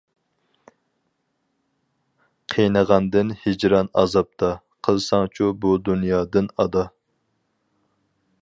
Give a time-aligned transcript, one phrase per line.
[2.55, 4.51] قىينىغاندىن ھىجران-ئازابتا،
[4.89, 6.87] قىلساڭچۇ بۇ دۇنيادىن ئادا.